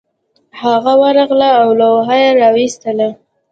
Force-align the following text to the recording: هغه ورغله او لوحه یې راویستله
هغه 0.61 0.93
ورغله 1.01 1.49
او 1.61 1.69
لوحه 1.79 2.15
یې 2.23 2.29
راویستله 2.39 3.09